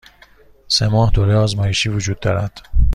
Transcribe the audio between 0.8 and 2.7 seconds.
ماه دوره آزمایشی وجود دارد.